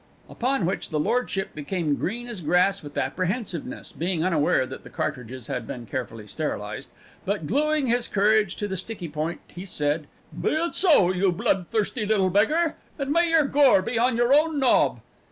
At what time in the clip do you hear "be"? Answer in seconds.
10.33-10.49, 13.83-13.99